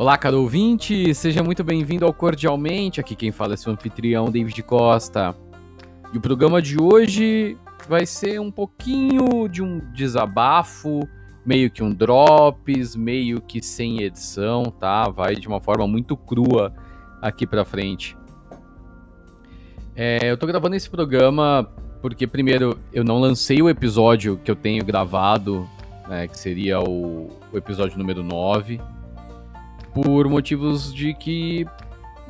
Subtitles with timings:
[0.00, 2.98] Olá, caro ouvinte, seja muito bem-vindo ao Cordialmente.
[2.98, 5.36] Aqui quem fala é seu anfitrião, David Costa.
[6.10, 11.06] E o programa de hoje vai ser um pouquinho de um desabafo,
[11.44, 15.06] meio que um drops, meio que sem edição, tá?
[15.10, 16.72] Vai de uma forma muito crua
[17.20, 18.16] aqui pra frente.
[19.94, 21.70] É, eu tô gravando esse programa
[22.00, 25.68] porque, primeiro, eu não lancei o episódio que eu tenho gravado,
[26.08, 28.80] né, que seria o, o episódio número 9
[29.94, 31.66] por motivos de que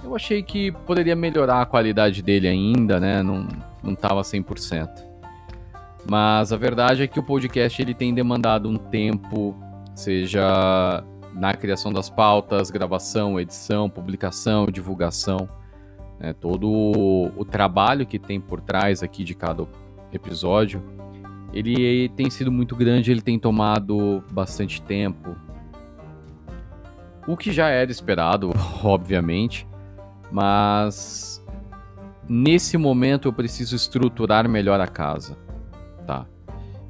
[0.02, 3.22] eu achei que poderia melhorar a qualidade dele ainda, né?
[3.22, 3.46] Não,
[3.82, 4.88] não tava 100%.
[6.08, 9.54] Mas a verdade é que o podcast ele tem demandado um tempo,
[9.94, 11.04] seja
[11.34, 15.48] na criação das pautas, gravação, edição, publicação, divulgação,
[16.18, 16.32] né?
[16.32, 19.66] todo o, o trabalho que tem por trás aqui de cada
[20.12, 20.82] episódio,
[21.52, 25.36] ele tem sido muito grande, ele tem tomado bastante tempo,
[27.32, 29.66] o que já era esperado, obviamente,
[30.32, 31.44] mas
[32.28, 35.36] nesse momento eu preciso estruturar melhor a casa,
[36.06, 36.26] tá?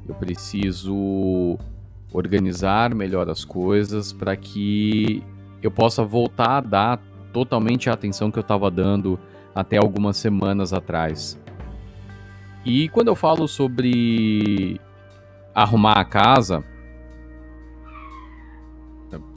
[0.07, 1.57] Eu preciso
[2.11, 5.23] organizar melhor as coisas para que
[5.61, 6.99] eu possa voltar a dar
[7.31, 9.19] totalmente a atenção que eu estava dando
[9.53, 11.39] até algumas semanas atrás.
[12.65, 14.81] E quando eu falo sobre
[15.53, 16.63] arrumar a casa,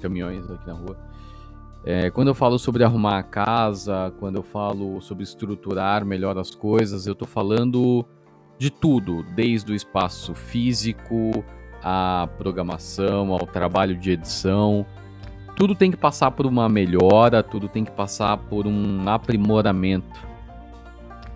[0.01, 0.97] caminhões aqui na rua.
[1.87, 6.55] É, quando eu falo sobre arrumar a casa, quando eu falo sobre estruturar melhor as
[6.55, 8.07] coisas, eu estou falando
[8.59, 11.45] de tudo, desde o espaço físico,
[11.83, 14.87] à programação, ao trabalho de edição.
[15.55, 20.27] Tudo tem que passar por uma melhora, tudo tem que passar por um aprimoramento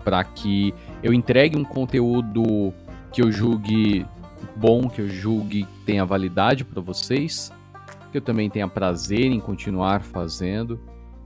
[0.03, 0.73] para que
[1.03, 2.73] eu entregue um conteúdo
[3.11, 4.03] que eu julgue
[4.55, 7.51] bom, que eu julgue tenha validade para vocês
[8.11, 10.79] que eu também tenha prazer em continuar fazendo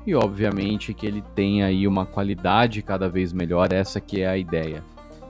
[0.06, 4.38] e obviamente que ele tenha aí uma qualidade cada vez melhor, essa que é a
[4.38, 4.84] ideia.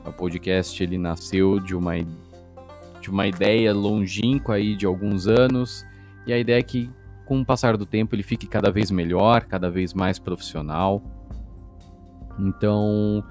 [0.05, 1.93] O podcast ele nasceu de uma
[2.99, 5.85] de uma ideia longínqua aí de alguns anos
[6.25, 6.89] e a ideia é que
[7.25, 11.01] com o passar do tempo ele fique cada vez melhor, cada vez mais profissional.
[12.39, 13.23] Então,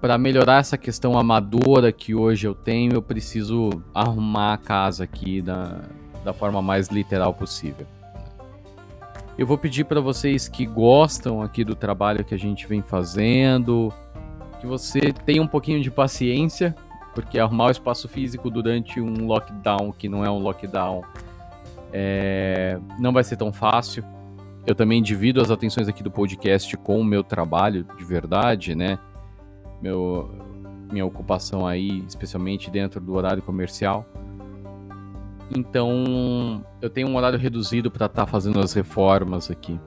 [0.00, 5.42] para melhorar essa questão amadora que hoje eu tenho, eu preciso arrumar a casa aqui
[5.42, 5.82] da,
[6.26, 7.86] da forma mais literal possível.
[9.38, 13.92] Eu vou pedir para vocês que gostam aqui do trabalho que a gente vem fazendo,
[14.60, 16.74] que você tenha um pouquinho de paciência,
[17.14, 21.02] porque arrumar o espaço físico durante um lockdown que não é um lockdown
[21.92, 22.78] é...
[22.98, 24.04] não vai ser tão fácil.
[24.66, 28.98] Eu também divido as atenções aqui do podcast com o meu trabalho de verdade, né?
[29.80, 30.28] Meu,
[30.90, 34.04] minha ocupação aí, especialmente dentro do horário comercial.
[35.54, 39.78] Então, eu tenho um horário reduzido para estar tá fazendo as reformas aqui.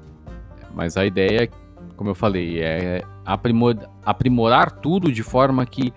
[0.74, 1.50] Mas a ideia,
[1.96, 3.76] como eu falei, é aprimor
[4.06, 5.94] aprimorar tudo de forma que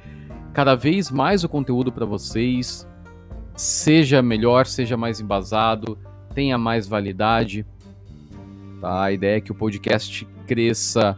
[0.53, 2.87] cada vez mais o conteúdo para vocês
[3.55, 5.99] seja melhor, seja mais embasado,
[6.34, 7.65] tenha mais validade.
[8.81, 9.05] Tá?
[9.05, 11.17] A ideia é que o podcast cresça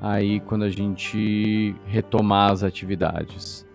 [0.00, 3.66] aí quando a gente retomar as atividades.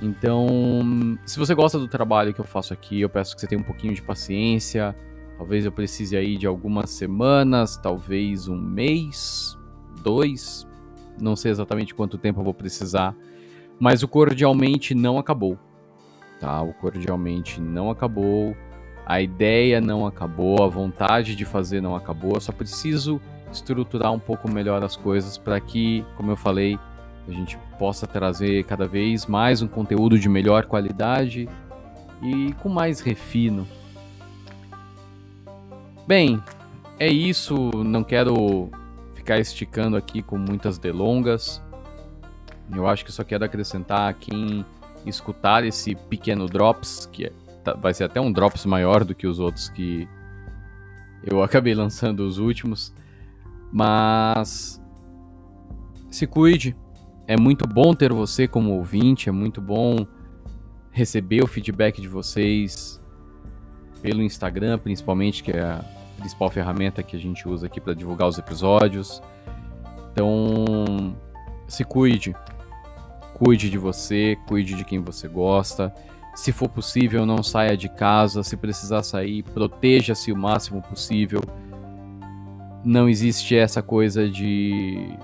[0.00, 3.60] Então, se você gosta do trabalho que eu faço aqui, eu peço que você tenha
[3.60, 4.94] um pouquinho de paciência.
[5.36, 9.56] Talvez eu precise aí de algumas semanas, talvez um mês,
[10.02, 10.66] dois,
[11.20, 13.14] não sei exatamente quanto tempo eu vou precisar,
[13.78, 15.58] mas o cordialmente não acabou.
[16.40, 16.62] Tá?
[16.62, 18.56] O cordialmente não acabou.
[19.06, 22.34] A ideia não acabou, a vontade de fazer não acabou.
[22.34, 23.20] Eu só preciso
[23.50, 26.78] estruturar um pouco melhor as coisas para que, como eu falei,
[27.28, 31.48] a gente possa trazer cada vez mais um conteúdo de melhor qualidade
[32.22, 33.66] e com mais refino.
[36.06, 36.42] Bem,
[36.98, 38.70] é isso, não quero
[39.14, 41.62] ficar esticando aqui com muitas delongas.
[42.74, 44.64] Eu acho que só quero acrescentar a quem
[45.04, 47.32] escutar esse pequeno drops, que é,
[47.62, 50.08] tá, vai ser até um drops maior do que os outros que
[51.22, 52.94] eu acabei lançando os últimos.
[53.70, 54.82] Mas
[56.10, 56.74] se cuide,
[57.28, 60.06] é muito bom ter você como ouvinte, é muito bom
[60.90, 62.98] receber o feedback de vocês
[64.00, 65.84] pelo Instagram, principalmente, que é a
[66.16, 69.22] principal ferramenta que a gente usa aqui para divulgar os episódios.
[70.10, 71.14] Então,
[71.68, 72.34] se cuide.
[73.34, 75.94] Cuide de você, cuide de quem você gosta.
[76.34, 78.42] Se for possível, não saia de casa.
[78.42, 81.42] Se precisar sair, proteja-se o máximo possível.
[82.82, 85.14] Não existe essa coisa de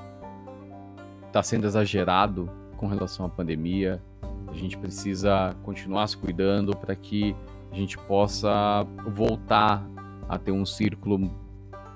[1.35, 4.01] está sendo exagerado com relação à pandemia.
[4.47, 7.35] A gente precisa continuar se cuidando para que
[7.73, 9.85] a gente possa voltar
[10.29, 11.29] a ter um círculo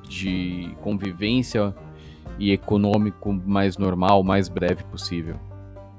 [0.02, 1.72] de convivência
[2.36, 5.36] e econômico mais normal, mais breve possível.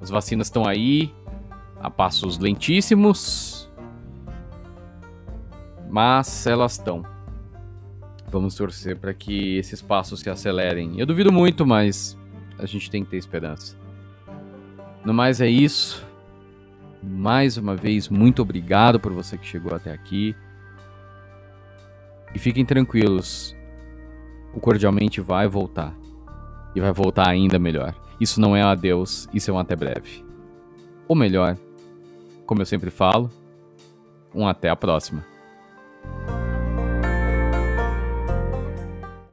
[0.01, 1.13] As vacinas estão aí,
[1.79, 3.71] a passos lentíssimos,
[5.89, 7.05] mas elas estão.
[8.29, 10.99] Vamos torcer para que esses passos se acelerem.
[10.99, 12.18] Eu duvido muito, mas
[12.59, 13.75] a gente tem que ter esperança.
[15.03, 16.05] No mais é isso.
[17.01, 20.35] Mais uma vez, muito obrigado por você que chegou até aqui.
[22.35, 23.55] E fiquem tranquilos.
[24.53, 25.95] O cordialmente vai voltar.
[26.75, 27.95] E vai voltar ainda melhor.
[28.19, 30.23] Isso não é um adeus, isso é um até breve.
[31.07, 31.57] Ou melhor,
[32.45, 33.31] como eu sempre falo,
[34.35, 35.25] um até a próxima.